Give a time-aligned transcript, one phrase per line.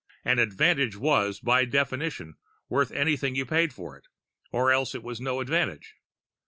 [0.25, 2.33] An advantage was, by definition,
[2.69, 4.05] worth anything you paid for it
[4.51, 5.93] or else it was no advantage.